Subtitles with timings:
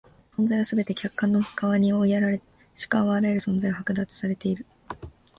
[0.35, 2.41] 存在はすべて客観の側に追いやられ、
[2.75, 4.65] 主観はあらゆる存在を剥奪されている。